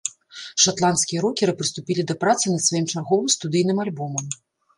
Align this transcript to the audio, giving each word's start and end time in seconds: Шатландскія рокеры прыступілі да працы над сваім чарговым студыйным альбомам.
Шатландскія 0.63 1.19
рокеры 1.25 1.55
прыступілі 1.59 2.01
да 2.13 2.15
працы 2.25 2.45
над 2.55 2.61
сваім 2.69 2.89
чарговым 2.95 3.29
студыйным 3.37 3.77
альбомам. 3.87 4.25